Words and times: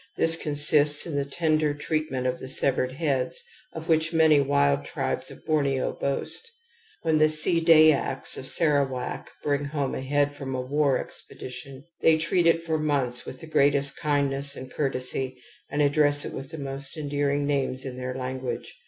This 0.17 0.35
con 0.35 0.53
sists 0.53 1.05
in 1.05 1.15
the 1.15 1.25
tender 1.25 1.75
treatment 1.75 2.25
of 2.25 2.39
the 2.39 2.47
severed 2.49 2.93
heads, 2.93 3.39
of 3.71 3.87
which 3.87 4.11
many 4.11 4.39
wild 4.41 4.83
tribes 4.83 5.29
of 5.29 5.45
Borneo 5.45 5.91
boast. 5.93 6.51
When 7.03 7.19
the 7.19 7.29
See 7.29 7.61
Dayaks 7.63 8.35
of 8.35 8.47
Sarawak 8.47 9.29
bring 9.43 9.65
home 9.65 9.93
a 9.93 10.01
head 10.01 10.33
from 10.33 10.55
a 10.55 10.59
war 10.61 10.97
expedition, 10.97 11.83
they 12.01 12.17
treat 12.17 12.47
it 12.47 12.65
for 12.65 12.79
months 12.79 13.27
with 13.27 13.41
the 13.41 13.45
greatest 13.47 13.95
kindness 13.95 14.55
and 14.55 14.71
courtesy 14.71 15.39
and 15.69 15.83
address 15.83 16.25
it 16.25 16.33
with 16.33 16.49
the 16.49 16.57
most 16.57 16.97
endearing 16.97 17.45
names 17.45 17.85
in 17.85 17.95
their 17.95 18.15
language. 18.15 18.75